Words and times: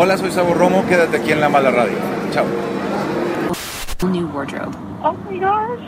Hola, 0.00 0.16
soy 0.16 0.30
Sabo 0.30 0.54
Romo, 0.54 0.86
quédate 0.86 1.16
aquí 1.16 1.32
en 1.32 1.40
La 1.40 1.48
Mala 1.48 1.72
Radio. 1.72 1.98
Chao. 2.30 2.46
New 4.08 4.28
wardrobe. 4.28 4.72
Oh 5.02 5.16
my 5.28 5.40
gosh. 5.40 5.80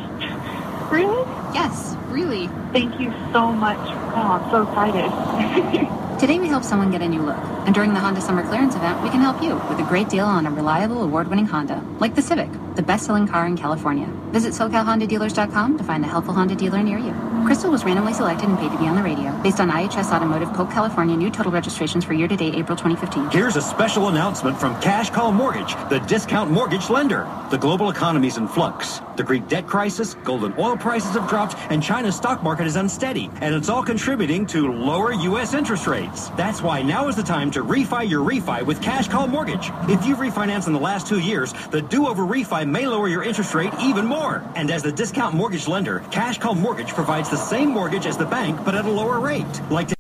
Really? 0.91 1.25
Yes, 1.55 1.95
really. 2.11 2.49
Thank 2.73 2.99
you 2.99 3.13
so 3.33 3.53
much. 3.53 3.79
Oh, 4.17 4.41
I'm 4.41 4.51
so 4.51 4.63
excited. 4.63 5.89
Today 6.19 6.41
we 6.41 6.49
help 6.49 6.65
someone 6.65 6.91
get 6.91 7.03
a 7.03 7.09
new 7.09 7.23
look. 7.23 7.39
And 7.67 7.73
during 7.73 7.95
the 7.95 8.01
Honda 8.01 8.21
Summer 8.21 8.43
Clearance 8.43 8.75
event, 8.75 9.01
we 9.01 9.11
can 9.11 9.21
help 9.21 9.41
you 9.41 9.55
with 9.69 9.79
a 9.79 9.85
great 9.89 10.09
deal 10.09 10.27
on 10.27 10.45
a 10.45 10.51
reliable, 10.51 11.05
award-winning 11.05 11.47
Honda, 11.47 11.81
like 12.01 12.17
the 12.17 12.23
Civic, 12.23 12.51
the 12.75 12.83
best-selling 12.83 13.29
car 13.29 13.47
in 13.47 13.57
California. 13.57 14.09
Visit 14.33 14.55
SoCalHondaDealers.com 14.55 15.79
to 15.79 15.85
find 15.85 16.05
a 16.05 16.09
helpful 16.09 16.35
Honda 16.35 16.57
dealer 16.57 16.83
near 16.83 16.99
you. 16.99 17.15
Crystal 17.45 17.71
was 17.71 17.85
randomly 17.85 18.13
selected 18.13 18.49
and 18.49 18.59
paid 18.59 18.71
to 18.73 18.79
be 18.79 18.87
on 18.87 18.97
the 18.97 19.03
radio 19.03 19.33
based 19.43 19.61
on 19.61 19.71
IHS 19.71 20.13
Automotive 20.13 20.53
Polk, 20.53 20.71
California 20.71 21.17
new 21.17 21.31
total 21.31 21.53
registrations 21.53 22.05
for 22.05 22.13
year-to-date 22.13 22.55
April 22.55 22.77
2015. 22.77 23.31
Here's 23.31 23.57
a 23.57 23.63
special 23.63 24.09
announcement 24.09 24.59
from 24.59 24.81
Cash 24.81 25.11
Call 25.11 25.33
Mortgage, 25.33 25.75
the 25.89 25.99
discount 26.01 26.51
mortgage 26.51 26.91
lender. 26.91 27.29
The 27.51 27.59
global 27.59 27.91
economy's 27.91 28.37
in 28.37 28.49
flux. 28.49 29.01
The 29.21 29.27
Greek 29.27 29.49
debt 29.49 29.67
crisis, 29.67 30.15
golden 30.25 30.55
oil 30.59 30.79
prices 30.79 31.11
have 31.11 31.29
dropped, 31.29 31.55
and 31.71 31.83
China's 31.83 32.17
stock 32.17 32.43
market 32.43 32.67
is 32.67 32.77
unsteady. 32.77 33.29
And 33.43 33.55
it's 33.55 33.69
all 33.69 33.83
contributing 33.83 34.47
to 34.47 34.73
lower 34.73 35.13
U.S. 35.13 35.53
interest 35.53 35.87
rates. 35.87 36.31
That's 36.39 36.63
why 36.63 36.81
now 36.81 37.07
is 37.07 37.17
the 37.17 37.23
time 37.23 37.51
to 37.51 37.63
refi 37.63 38.09
your 38.09 38.27
refi 38.27 38.65
with 38.65 38.81
Cash 38.81 39.09
Call 39.09 39.27
Mortgage. 39.27 39.71
If 39.91 40.07
you've 40.07 40.21
refinanced 40.21 40.69
in 40.69 40.73
the 40.73 40.79
last 40.79 41.07
two 41.07 41.19
years, 41.19 41.53
the 41.71 41.83
do-over 41.83 42.23
refi 42.23 42.67
may 42.67 42.87
lower 42.87 43.09
your 43.09 43.23
interest 43.23 43.55
rate 43.55 43.75
even 43.83 44.07
more. 44.07 44.43
And 44.57 44.71
as 44.71 44.83
the 44.83 44.91
discount 44.91 45.35
mortgage 45.35 45.69
lender, 45.69 46.03
Cash 46.11 46.39
Call 46.39 46.55
Mortgage 46.55 46.89
provides 46.89 47.29
the 47.29 47.37
same 47.37 47.69
mortgage 47.69 48.07
as 48.07 48.17
the 48.17 48.25
bank, 48.25 48.65
but 48.65 48.75
at 48.75 48.87
a 48.87 48.91
lower 48.91 49.21
rate. 49.21 49.45
Like 49.71 49.91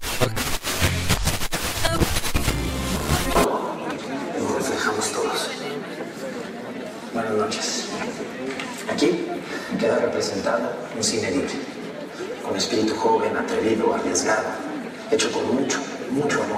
hecho 15.10 15.32
con 15.32 15.54
mucho, 15.54 15.78
mucho 16.10 16.49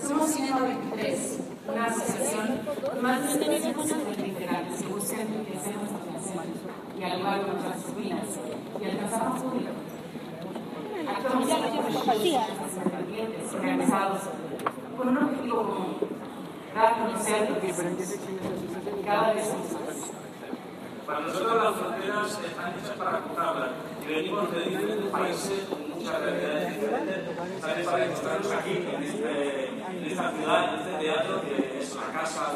Somos 0.00 0.30
123, 0.30 1.38
una 1.68 1.84
asociación 1.84 2.60
con 2.82 3.02
más 3.02 3.22
de 3.22 3.28
750 3.28 4.26
integrantes 4.26 4.82
que 4.82 4.88
buscan 4.88 5.20
enriquecer 5.20 5.74
nuestra 5.76 5.98
nación, 6.10 6.44
dialogar 6.96 7.42
con 7.42 7.52
nuestras 7.60 7.94
ruinas 7.94 8.28
y 8.80 8.84
alcanzar 8.84 9.28
más 9.28 9.42
público. 9.42 9.72
Con 14.96 15.08
un 15.08 15.18
objetivo 15.18 15.56
común, 15.56 15.96
dar 16.74 16.86
a 16.86 16.96
conocer 16.96 17.50
lo 17.50 17.60
que 17.60 17.74
somos, 17.74 17.92
cada 19.04 19.32
vez 19.34 19.48
más. 19.48 19.85
Para 21.16 21.28
nosotros 21.28 21.64
las 21.64 21.74
fronteras 21.76 22.40
están 22.44 22.74
hechas 22.76 22.90
para 22.98 23.18
cruzarlas 23.20 23.70
y 24.04 24.14
venimos 24.14 24.52
de 24.52 24.60
diferentes 24.64 25.06
países 25.10 25.64
con 25.70 25.88
muchas 25.88 26.20
realidades 26.20 26.74
diferentes. 26.74 27.18
¿sabes? 27.58 27.86
Para 27.86 28.04
encontrarnos 28.04 28.52
aquí, 28.52 28.70
en, 28.76 29.02
este- 29.02 29.68
en 29.68 30.04
esta 30.10 30.30
ciudad, 30.32 30.74
en 30.74 30.80
este 30.80 31.04
teatro 31.06 31.40
que 31.40 31.78
es 31.80 31.96
la 31.96 32.20
casa 32.20 32.52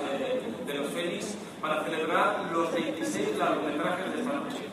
de, 0.66 0.74
los 0.74 0.88
Fénix, 0.88 1.36
para 1.62 1.84
celebrar 1.84 2.50
los 2.52 2.70
26 2.74 3.38
largometrajes 3.38 4.12
de 4.12 4.20
esta 4.20 4.32
noche. 4.34 4.68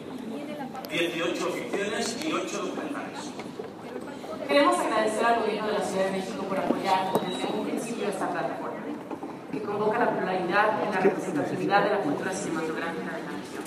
18 0.92 1.46
ficciones 1.48 2.26
y 2.26 2.34
8 2.34 2.58
documentales. 2.58 3.32
Queremos 4.50 4.80
agradecer 4.80 5.26
al 5.26 5.40
Gobierno 5.44 5.68
de 5.68 5.74
la 5.80 5.86
Ciudad 5.86 6.06
de 6.08 6.12
México 6.12 6.44
por 6.44 6.60
apoyar 6.60 7.14
desde 7.26 7.54
un 7.58 7.66
principio 7.66 8.10
esta 8.10 8.30
plataforma, 8.32 8.67
que 9.78 9.84
convoca 9.84 10.00
la 10.00 10.12
pluralidad 10.12 10.84
en 10.84 10.92
la 10.92 11.00
representatividad 11.00 11.84
de 11.84 11.90
la 11.92 11.98
cultura 12.00 12.34
cinematográfica 12.34 13.04
de 13.04 13.24
la 13.24 13.30
región. 13.30 13.64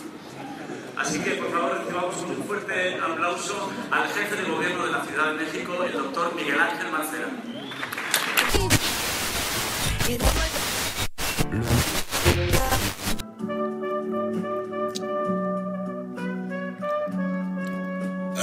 Así 0.96 1.18
que, 1.20 1.30
por 1.32 1.50
favor, 1.50 1.78
recibamos 1.78 2.16
un 2.22 2.44
fuerte 2.44 2.98
aplauso 3.00 3.70
al 3.90 4.08
jefe 4.08 4.36
de 4.36 4.50
gobierno 4.50 4.86
de 4.86 4.92
la 4.92 5.04
Ciudad 5.04 5.32
de 5.32 5.44
México, 5.44 5.84
el 5.84 5.92
doctor 5.92 6.34
Miguel 6.34 6.60
Ángel 6.60 6.90
Marcela. 6.90 7.28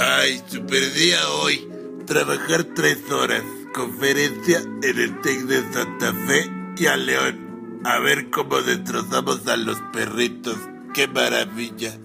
Ay, 0.00 0.42
super 0.46 0.92
día 0.94 1.28
hoy. 1.42 1.68
Trabajar 2.06 2.64
tres 2.74 2.98
horas. 3.10 3.42
Conferencia 3.74 4.60
en 4.82 4.98
el 4.98 5.20
TEC 5.20 5.40
de 5.42 5.72
Santa 5.72 6.12
Fe 6.26 6.50
y 6.76 6.86
a 6.86 6.96
León. 6.96 7.47
A 7.84 7.98
ver 8.00 8.30
cómo 8.30 8.60
destrozamos 8.60 9.46
a 9.46 9.56
los 9.56 9.80
perritos. 9.92 10.56
¡Qué 10.94 11.06
maravilla! 11.06 11.98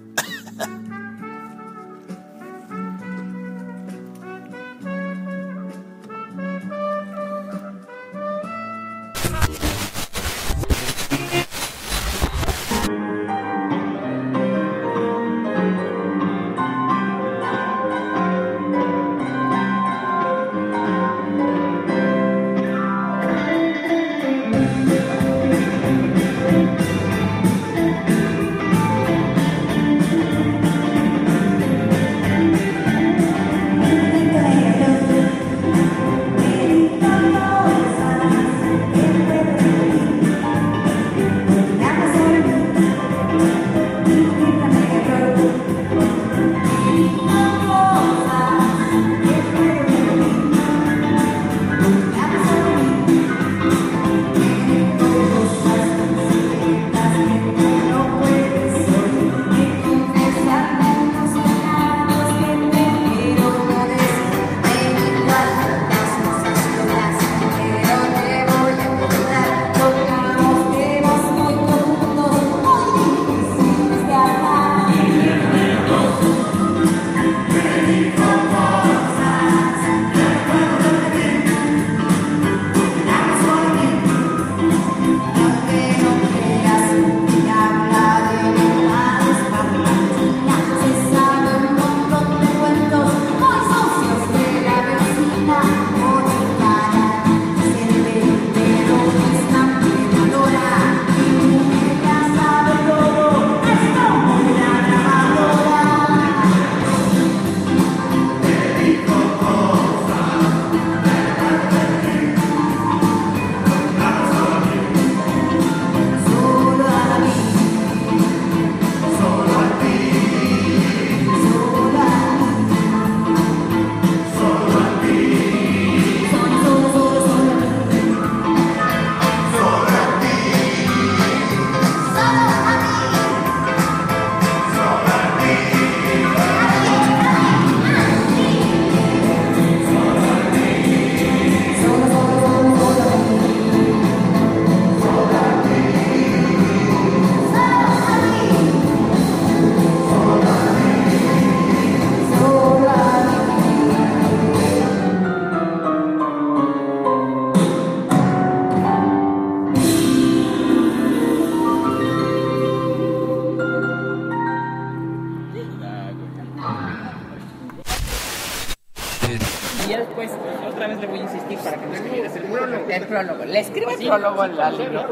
Pues, 170.24 170.74
otra 170.74 170.88
vez 170.88 171.02
le 171.02 171.08
voy 171.08 171.20
a 171.20 171.24
insistir 171.24 171.60
para 171.60 171.76
que 171.76 171.86
no 171.86 171.94
escribieras 171.94 172.36
el 172.38 172.44
prólogo. 172.44 172.86
El 172.88 173.08
prólogo. 173.08 173.46
Le 173.46 173.60
escribo 173.60 173.92
el 173.92 174.08
prólogo 174.08 174.42
al 174.42 174.78
libro. 174.78 175.06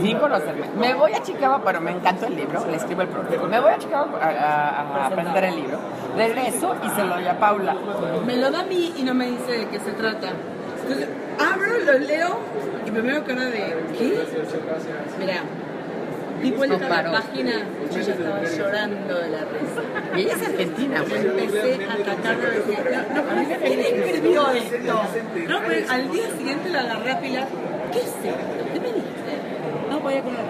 Sin 0.00 0.18
conocerme. 0.18 0.66
Me 0.78 0.94
voy 0.94 1.12
a 1.12 1.22
Chicago, 1.22 1.60
pero 1.62 1.80
me 1.82 1.90
encantó 1.90 2.26
el 2.26 2.36
libro. 2.36 2.66
Le 2.66 2.76
escribo 2.76 3.02
el 3.02 3.08
prólogo. 3.08 3.46
Me 3.48 3.60
voy 3.60 3.72
a 3.72 3.78
Chicago 3.78 4.16
a, 4.18 5.06
aprender 5.06 5.44
el 5.44 5.56
libro. 5.56 5.78
Regreso 6.16 6.74
y 6.82 6.88
se 6.88 7.04
lo 7.04 7.16
doy 7.16 7.26
a 7.26 7.38
Paula. 7.38 7.76
Me 8.24 8.36
lo 8.38 8.50
da 8.50 8.60
a 8.60 8.64
mí 8.64 8.94
y 8.96 9.02
no 9.02 9.12
me 9.12 9.26
dice 9.26 9.52
de 9.52 9.68
qué 9.68 9.78
se 9.78 9.92
trata. 9.92 10.28
Abro, 11.38 11.78
lo 11.84 11.98
leo 11.98 12.38
y 12.86 12.90
primero 12.90 13.22
que 13.24 13.34
nada 13.34 13.50
de. 13.50 13.76
¿Qué? 13.98 14.26
Mira 15.18 15.42
di 16.42 16.50
vuelta 16.52 16.78
No 16.78 16.94
a 16.94 17.02
la 17.02 17.12
página, 17.12 17.52
yo 17.92 18.00
ya 18.00 18.12
estaba 18.12 18.42
llorando 18.44 19.14
de 19.18 19.28
la 19.28 19.44
risa. 19.44 20.16
Y 20.16 20.20
ella 20.20 20.34
es 20.34 20.48
argentina, 20.48 21.02
güey. 21.02 21.26
Empecé 21.26 21.84
a 21.84 21.92
atacarlo 21.94 22.52
y 22.52 22.56
decía, 22.56 23.06
no, 23.14 23.22
no, 23.22 23.58
¿quién 23.58 23.80
escribió 23.80 24.50
esto? 24.50 24.76
No, 25.48 25.60
pero 25.66 25.90
al 25.90 26.10
día 26.10 26.30
siguiente 26.36 26.68
la 26.70 26.80
agarré 26.80 27.10
a 27.12 27.20
Pilar. 27.20 27.48
¿Qué 27.92 27.98
es 27.98 28.04
esto? 28.06 28.30
¿Qué 28.72 28.80
me 28.80 28.86
dijiste? 28.86 29.32
No 29.90 30.00
voy 30.00 30.14
a 30.14 30.22
comer. 30.22 30.40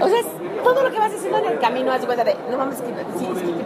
O 0.00 0.08
sea, 0.08 0.20
todo 0.66 0.82
lo 0.82 0.90
que 0.90 0.98
vas 0.98 1.12
haciendo 1.12 1.38
en 1.38 1.46
el 1.46 1.58
camino, 1.58 1.92
haz 1.92 2.04
cuenta 2.04 2.24
de, 2.24 2.36
no 2.50 2.58
mames, 2.58 2.80
que, 2.80 2.86
sí, 3.18 3.28
es 3.34 3.42
que, 3.42 3.52
que, 3.54 3.64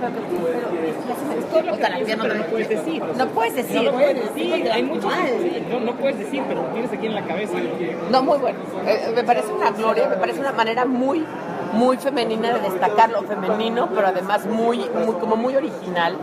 pero. 1.53 1.73
O 1.73 1.77
sea, 1.77 1.89
la 1.89 2.17
no 2.17 2.25
te 2.25 2.35
lo 2.35 2.47
puedes 2.47 2.69
decir. 2.69 3.03
No 3.17 3.27
puedes 3.29 3.55
decir. 3.55 3.83
No 3.85 3.93
puedes 3.93 4.35
decir, 4.35 4.71
hay 4.71 4.83
muchos 4.83 5.13
no, 5.71 5.81
no 5.81 5.93
puedes 5.97 6.19
decir, 6.19 6.43
pero 6.47 6.63
lo 6.63 6.69
tienes 6.69 6.93
aquí 6.93 7.07
en 7.07 7.15
la 7.15 7.25
cabeza. 7.25 7.55
No, 8.11 8.23
muy 8.23 8.39
bueno. 8.39 8.59
Eh, 8.87 9.13
me 9.15 9.25
parece 9.25 9.53
una 9.53 9.71
gloria, 9.71 10.09
me 10.09 10.17
parece 10.17 10.41
una 10.41 10.53
manera 10.53 10.85
muy, 10.85 11.25
muy 11.73 11.97
femenina 11.97 12.53
de 12.53 12.61
destacar 12.71 13.11
lo 13.11 13.23
femenino, 13.23 13.89
pero 13.95 14.09
además 14.09 14.47
muy, 14.47 14.79
muy 14.79 15.15
como 15.15 15.37
muy 15.37 15.57
original. 15.57 16.17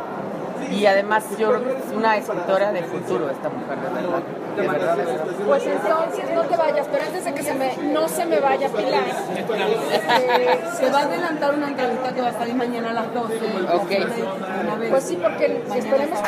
Y 0.72 0.86
además 0.86 1.24
yo 1.38 1.50
creo 1.50 1.64
que 1.64 1.84
es 1.84 1.94
una 1.96 2.18
escritora 2.18 2.72
del 2.72 2.86
futuro 2.86 3.30
esta 3.30 3.50
mujer, 3.50 3.78
de 3.80 3.90
verdad. 3.90 4.24
De 4.56 4.68
verdad, 4.68 4.98
de 4.98 5.06
verdad. 5.06 5.26
Pues 5.46 5.64
entonces 5.66 6.26
no 6.34 6.42
te 6.44 6.58
vayas, 6.58 6.88
pero 6.92 7.04
antes 7.06 7.26
de 7.26 7.34
que 7.34 7.44
se 7.44 7.54
me, 7.54 7.78
no 7.94 8.08
se 8.08 8.26
me 8.26 8.40
vaya 8.40 8.70
Pilar, 8.70 9.04
Eh, 9.38 10.60
se 10.78 10.90
va 10.90 11.00
a 11.00 11.04
adelantar 11.04 11.54
una 11.54 11.68
entrevista 11.70 12.14
que 12.14 12.22
va 12.22 12.30
a 12.30 12.34
salir 12.34 12.56
mañana 12.56 12.90
a 12.90 12.94
las 12.94 13.14
12. 13.14 13.36
Ok. 13.74 14.90
Pues 14.90 15.04
sí, 15.04 15.18
porque 15.22 15.64
esperemos. 15.76 16.20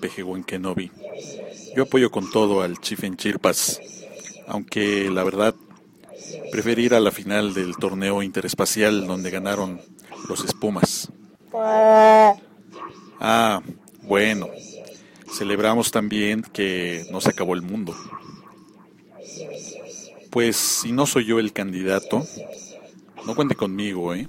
Pejehuén 0.00 0.44
Kenobi, 0.44 0.90
yo 1.74 1.84
apoyo 1.84 2.10
con 2.10 2.30
todo 2.30 2.62
al 2.62 2.80
Chief 2.80 3.02
en 3.04 3.16
Chirpas, 3.16 3.80
aunque 4.46 5.10
la 5.10 5.24
verdad 5.24 5.54
preferí 6.50 6.84
ir 6.84 6.94
a 6.94 7.00
la 7.00 7.10
final 7.10 7.54
del 7.54 7.76
torneo 7.76 8.22
interespacial 8.22 9.06
donde 9.06 9.30
ganaron 9.30 9.80
los 10.28 10.44
Espumas. 10.44 11.10
Ah, 13.20 13.62
bueno, 14.02 14.48
celebramos 15.32 15.90
también 15.90 16.42
que 16.42 17.06
no 17.10 17.20
se 17.20 17.30
acabó 17.30 17.54
el 17.54 17.62
mundo. 17.62 17.94
Pues 20.30 20.56
si 20.56 20.92
no 20.92 21.06
soy 21.06 21.26
yo 21.26 21.38
el 21.38 21.52
candidato, 21.52 22.26
no 23.26 23.34
cuente 23.34 23.54
conmigo, 23.54 24.14
¿eh? 24.14 24.26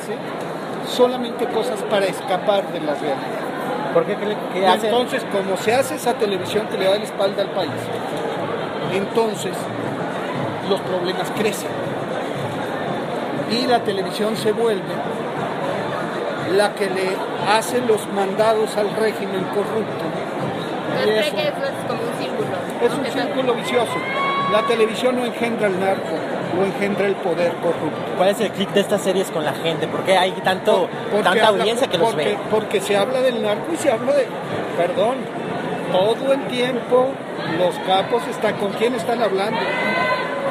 Ofrece 0.00 0.14
solamente 0.88 1.46
cosas 1.46 1.80
para 1.90 2.06
escapar 2.06 2.66
de 2.72 2.80
la 2.80 2.94
realidad. 2.94 3.16
¿Por 3.92 4.04
qué 4.04 4.16
que 4.54 4.66
hace? 4.66 4.86
Entonces, 4.88 5.22
como 5.32 5.56
se 5.56 5.74
hace 5.74 5.96
esa 5.96 6.14
televisión 6.14 6.66
que 6.68 6.78
le 6.78 6.84
da 6.84 6.96
la 6.96 7.04
espalda 7.04 7.42
al 7.42 7.50
país, 7.50 7.70
entonces 8.92 9.52
los 10.68 10.80
problemas 10.80 11.30
crecen. 11.36 11.70
Y 13.50 13.66
la 13.66 13.80
televisión 13.80 14.36
se 14.36 14.52
vuelve 14.52 14.94
la 16.56 16.72
que 16.74 16.88
le 16.88 17.16
hace 17.48 17.80
los 17.80 18.06
mandados 18.12 18.76
al 18.76 18.94
régimen 18.96 19.44
corrupto. 19.46 20.04
Y 20.94 20.98
¿Usted 20.98 21.18
eso 21.18 21.34
cree 21.34 21.42
que 21.42 21.48
eso 21.48 21.66
es 21.66 21.86
como 21.86 22.02
un 22.02 22.18
círculo? 22.18 22.48
es 22.82 22.92
un 22.92 23.20
círculo 23.22 23.54
vicioso. 23.54 24.29
La 24.52 24.62
televisión 24.62 25.16
no 25.16 25.24
engendra 25.24 25.68
el 25.68 25.78
narco, 25.78 26.16
lo 26.56 26.64
engendra 26.64 27.06
el 27.06 27.14
poder 27.16 27.52
corrupto. 27.62 28.12
¿Cuál 28.16 28.30
es 28.30 28.40
el 28.40 28.50
clic 28.50 28.70
de 28.70 28.80
estas 28.80 29.00
series 29.02 29.30
con 29.30 29.44
la 29.44 29.52
gente? 29.52 29.86
¿Por 29.86 30.02
qué 30.02 30.16
hay 30.18 30.32
tanto, 30.42 30.88
Porque 31.10 31.22
tanta 31.24 31.46
habla- 31.48 31.60
audiencia 31.62 31.86
que 31.86 31.98
los 31.98 32.14
ve? 32.16 32.36
Porque 32.50 32.80
se 32.80 32.96
habla 32.96 33.20
del 33.20 33.42
narco 33.42 33.72
y 33.72 33.76
se 33.76 33.90
habla 33.90 34.12
de, 34.12 34.26
perdón, 34.76 35.16
todo 35.92 36.32
el 36.32 36.40
tiempo 36.48 37.08
los 37.58 37.74
capos 37.86 38.26
están, 38.28 38.54
¿con 38.56 38.72
quién 38.72 38.94
están 38.94 39.22
hablando? 39.22 39.58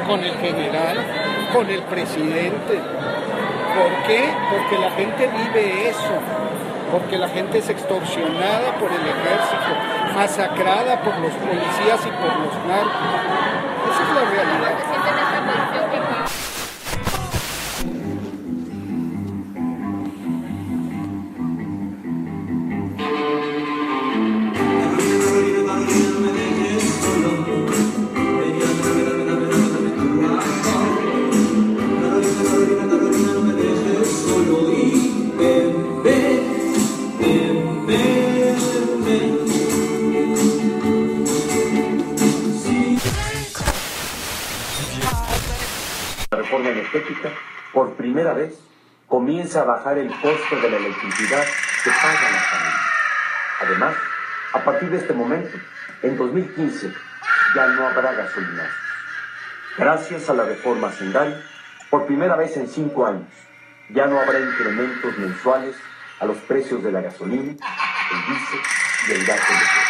Con 0.06 0.20
el 0.24 0.32
general, 0.38 0.96
con 1.52 1.68
el 1.68 1.82
presidente. 1.82 2.80
¿Por 3.76 4.06
qué? 4.08 4.24
Porque 4.50 4.78
la 4.78 4.90
gente 4.92 5.28
vive 5.28 5.88
eso. 5.90 6.14
Porque 6.90 7.18
la 7.18 7.28
gente 7.28 7.58
es 7.58 7.68
extorsionada 7.68 8.74
por 8.80 8.90
el 8.90 8.98
ejército, 8.98 9.70
masacrada 10.16 11.00
por 11.02 11.16
los 11.18 11.30
policías 11.34 12.00
y 12.04 12.10
por 12.10 12.34
los 12.42 12.54
narcos. 12.66 13.59
Esa 13.88 14.02
es 14.02 14.19
energética, 46.92 47.30
por 47.72 47.94
primera 47.94 48.34
vez, 48.34 48.58
comienza 49.08 49.62
a 49.62 49.64
bajar 49.64 49.98
el 49.98 50.08
costo 50.20 50.56
de 50.60 50.70
la 50.70 50.76
electricidad 50.76 51.44
que 51.84 51.90
pagan 51.90 52.32
las 52.32 52.46
familias. 52.46 52.80
Además, 53.62 53.96
a 54.52 54.64
partir 54.64 54.90
de 54.90 54.98
este 54.98 55.12
momento, 55.12 55.56
en 56.02 56.16
2015, 56.16 56.92
ya 57.54 57.66
no 57.66 57.86
habrá 57.86 58.12
gasolinazo. 58.12 58.74
Gracias 59.78 60.28
a 60.30 60.34
la 60.34 60.44
reforma 60.44 60.88
hacendal, 60.88 61.44
por 61.90 62.06
primera 62.06 62.36
vez 62.36 62.56
en 62.56 62.68
cinco 62.68 63.06
años, 63.06 63.28
ya 63.90 64.06
no 64.06 64.20
habrá 64.20 64.38
incrementos 64.38 65.18
mensuales 65.18 65.76
a 66.20 66.26
los 66.26 66.36
precios 66.38 66.82
de 66.82 66.92
la 66.92 67.00
gasolina, 67.00 67.52
el 67.52 68.26
diésel 68.26 68.60
y 69.08 69.12
el 69.12 69.26
gas 69.26 69.40
eléctrico. 69.48 69.89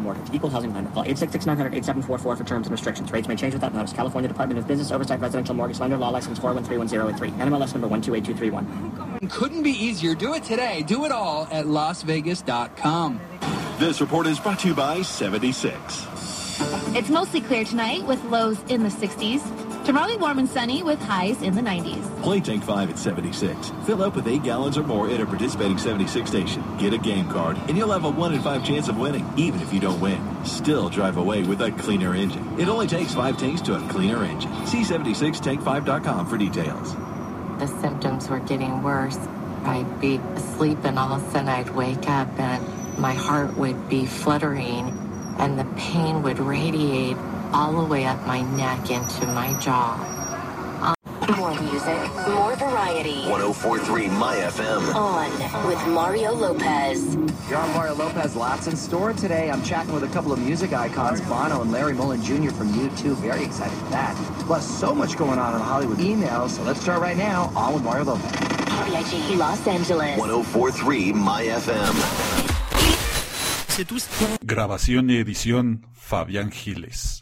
Cash 0.00 0.04
Call 0.04 0.14
Mortgage, 0.14 0.34
Equal 0.34 0.50
Housing 0.50 0.72
Lender. 0.74 0.90
Call 0.90 1.04
866-900-8744 1.04 2.38
for 2.38 2.44
terms 2.44 2.66
and 2.66 2.72
restrictions. 2.72 3.12
Rates 3.12 3.28
may 3.28 3.36
change 3.36 3.54
without 3.54 3.74
notice. 3.74 3.92
California 3.92 4.28
Department 4.28 4.58
of 4.58 4.66
Business 4.66 4.90
Oversight 4.90 5.20
Residential 5.20 5.54
Mortgage 5.54 5.80
Lender. 5.80 5.96
Law 5.96 6.10
License 6.10 6.38
4131083. 6.38 7.30
NMLS 7.32 7.72
number 7.74 7.88
128231. 7.88 9.28
Couldn't 9.28 9.62
be 9.62 9.70
easier. 9.70 10.14
Do 10.14 10.34
it 10.34 10.44
today. 10.44 10.82
Do 10.82 11.04
it 11.04 11.12
all 11.12 11.48
at 11.50 11.66
LasVegas.com. 11.66 13.20
This 13.78 14.00
report 14.00 14.26
is 14.26 14.38
brought 14.38 14.58
to 14.60 14.68
you 14.68 14.74
by 14.74 15.02
76. 15.02 15.76
It's 16.94 17.08
mostly 17.08 17.40
clear 17.40 17.64
tonight 17.64 18.04
with 18.04 18.22
lows 18.24 18.58
in 18.68 18.82
the 18.82 18.90
60s. 18.90 19.40
Tomorrow 19.90 20.18
warm 20.18 20.38
and 20.38 20.48
sunny 20.48 20.84
with 20.84 21.02
highs 21.02 21.42
in 21.42 21.52
the 21.56 21.60
90s. 21.60 22.22
Play 22.22 22.38
Tank 22.38 22.62
5 22.62 22.90
at 22.90 22.96
76. 22.96 23.72
Fill 23.86 24.04
up 24.04 24.14
with 24.14 24.28
8 24.28 24.44
gallons 24.44 24.78
or 24.78 24.84
more 24.84 25.10
at 25.10 25.20
a 25.20 25.26
participating 25.26 25.78
76 25.78 26.30
station. 26.30 26.62
Get 26.78 26.92
a 26.92 26.98
game 26.98 27.28
card, 27.28 27.56
and 27.66 27.76
you'll 27.76 27.90
have 27.90 28.04
a 28.04 28.08
1 28.08 28.34
in 28.34 28.40
5 28.40 28.64
chance 28.64 28.86
of 28.86 28.96
winning, 28.98 29.28
even 29.36 29.60
if 29.60 29.74
you 29.74 29.80
don't 29.80 30.00
win. 30.00 30.24
Still 30.44 30.90
drive 30.90 31.16
away 31.16 31.42
with 31.42 31.60
a 31.62 31.72
cleaner 31.72 32.14
engine. 32.14 32.46
It 32.56 32.68
only 32.68 32.86
takes 32.86 33.14
5 33.14 33.36
tanks 33.36 33.60
to 33.62 33.74
a 33.74 33.88
cleaner 33.88 34.22
engine. 34.22 34.52
See 34.64 34.82
76tank5.com 34.82 36.28
for 36.28 36.38
details. 36.38 36.94
the 37.58 37.66
symptoms 37.66 38.28
were 38.28 38.38
getting 38.38 38.84
worse. 38.84 39.18
I'd 39.64 40.00
be 40.00 40.20
asleep 40.36 40.78
and 40.84 41.00
all 41.00 41.14
of 41.14 41.26
a 41.26 41.30
sudden 41.32 41.48
I'd 41.48 41.70
wake 41.70 42.08
up 42.08 42.28
and 42.38 42.64
my 42.96 43.14
heart 43.14 43.56
would 43.56 43.88
be 43.88 44.06
fluttering 44.06 44.96
and 45.40 45.58
the 45.58 45.64
pain 45.76 46.22
would 46.22 46.38
radiate 46.38 47.16
all 47.52 47.72
the 47.72 47.84
way 47.84 48.04
up 48.04 48.24
my 48.26 48.42
neck 48.56 48.90
into 48.90 49.26
my 49.26 49.52
jaw. 49.60 49.96
Um, 50.82 51.36
more 51.36 51.50
music, 51.60 51.98
more 52.28 52.56
variety. 52.56 53.28
1043 53.28 54.08
My 54.08 54.36
FM. 54.36 54.94
On 54.94 55.66
with 55.66 55.86
Mario 55.88 56.32
Lopez. 56.32 57.16
You're 57.48 57.58
on 57.58 57.72
Mario 57.74 57.94
Lopez, 57.94 58.36
lots 58.36 58.66
in 58.66 58.76
store 58.76 59.12
today. 59.12 59.50
I'm 59.50 59.62
chatting 59.62 59.92
with 59.92 60.04
a 60.04 60.08
couple 60.08 60.32
of 60.32 60.38
music 60.38 60.72
icons, 60.72 61.20
Bono 61.22 61.62
and 61.62 61.72
Larry 61.72 61.94
Mullen 61.94 62.22
Jr. 62.22 62.50
from 62.50 62.72
U2. 62.72 63.14
Very 63.16 63.44
excited 63.44 63.76
for 63.78 63.90
that. 63.90 64.14
Plus, 64.46 64.66
so 64.66 64.94
much 64.94 65.16
going 65.16 65.38
on 65.38 65.54
in 65.54 65.60
Hollywood 65.60 66.00
email. 66.00 66.48
So 66.48 66.62
let's 66.62 66.80
start 66.80 67.00
right 67.00 67.16
now. 67.16 67.52
On 67.56 67.74
with 67.74 67.82
Mario 67.82 68.04
Lopez. 68.04 68.30
WIG 68.90 69.36
Los 69.38 69.66
Angeles. 69.66 70.16
1043 70.18 71.12
My 71.12 71.42
FM. 71.42 72.40
Grabación 74.42 75.08
y 75.10 75.16
edición 75.16 75.86
Fabián 75.94 76.50
Giles. 76.50 77.18